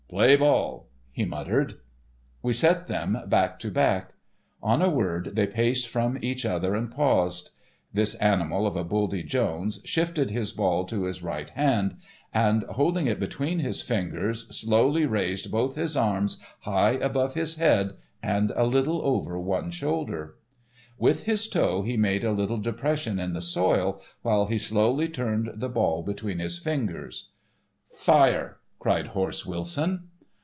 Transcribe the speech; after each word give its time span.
"Play 0.11 0.35
ball!" 0.35 0.89
he 1.13 1.23
muttered. 1.23 1.75
We 2.41 2.51
set 2.51 2.87
them 2.87 3.17
back 3.29 3.59
to 3.59 3.71
back. 3.71 4.09
On 4.61 4.79
the 4.79 4.89
word 4.89 5.37
they 5.37 5.47
paced 5.47 5.87
from 5.87 6.19
each 6.21 6.45
other 6.45 6.75
and 6.75 6.91
paused. 6.91 7.51
"This 7.93 8.15
Animal 8.15 8.67
of 8.67 8.75
a 8.75 8.83
Buldy 8.83 9.23
Jones" 9.23 9.79
shifted 9.85 10.29
his 10.29 10.51
ball 10.51 10.83
to 10.87 11.05
his 11.05 11.23
right 11.23 11.49
hand, 11.51 11.95
and, 12.33 12.63
holding 12.71 13.07
it 13.07 13.21
between 13.21 13.59
his 13.59 13.81
fingers, 13.81 14.53
slowly 14.53 15.05
raised 15.05 15.49
both 15.49 15.75
his 15.75 15.95
arms 15.95 16.43
high 16.59 16.97
above 16.99 17.35
his 17.35 17.55
head 17.55 17.91
and 18.21 18.51
a 18.57 18.65
little 18.65 19.01
over 19.03 19.39
one 19.39 19.71
shoulder. 19.71 20.35
With 20.97 21.23
his 21.23 21.47
toe 21.47 21.83
he 21.83 21.95
made 21.95 22.25
a 22.25 22.33
little 22.33 22.57
depression 22.57 23.17
in 23.17 23.31
the 23.31 23.41
soil, 23.41 24.01
while 24.23 24.47
he 24.47 24.57
slowly 24.57 25.07
turned 25.07 25.51
the 25.55 25.69
ball 25.69 26.03
between 26.03 26.39
his 26.39 26.57
fingers. 26.59 27.29
"Fire!" 27.93 28.57
cried 28.79 29.05
"Horse" 29.09 29.45
Wilson. 29.45 30.07